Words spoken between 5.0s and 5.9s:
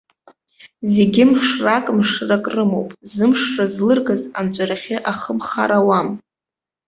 ахы мхар